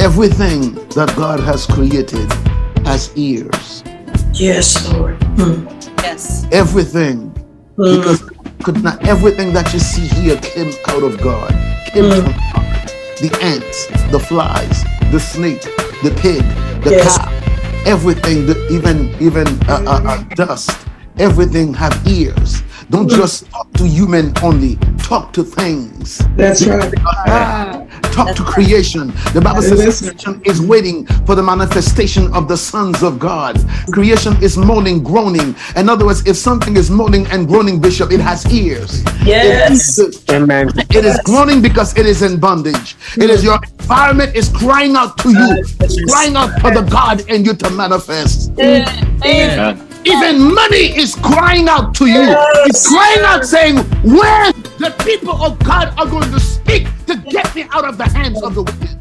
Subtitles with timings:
[0.00, 2.32] Everything that God has created
[2.86, 3.84] has ears.
[4.32, 5.18] Yes, Lord.
[5.36, 5.68] Mm.
[6.02, 6.46] Yes.
[6.52, 7.30] Everything.
[7.76, 7.98] Mm.
[8.00, 8.22] Because
[8.64, 11.50] could not everything that you see here came out of God.
[11.92, 12.24] Came Mm.
[12.24, 12.90] from God.
[13.20, 15.62] The ants, the flies, the snake,
[16.02, 16.42] the pig,
[16.82, 17.18] the Yes.
[17.18, 17.28] cow,
[17.84, 20.70] everything, the, even even uh, uh, uh, dust,
[21.18, 22.62] everything have ears.
[22.88, 23.16] Don't Mm.
[23.20, 24.76] just talk to human only.
[24.96, 26.24] Talk to things.
[26.36, 26.94] That's right.
[27.28, 27.79] Ah,
[28.24, 29.08] talk to creation.
[29.32, 30.16] The Bible says Listen.
[30.16, 33.58] creation is waiting for the manifestation of the sons of God.
[33.92, 35.54] Creation is moaning, groaning.
[35.76, 39.02] In other words, if something is moaning and groaning, Bishop, it has ears.
[39.24, 39.98] Yes.
[39.98, 40.70] It, Amen.
[40.90, 42.96] it is groaning because it is in bondage.
[43.16, 45.64] It is your environment is crying out to you.
[45.80, 48.52] It's crying out for the God in you to manifest.
[48.58, 49.86] Amen.
[50.04, 52.24] Even money is crying out to you.
[52.64, 57.54] It's crying out saying, when the people of God are going to speak to get
[57.56, 59.00] me out of the hands of the wicked.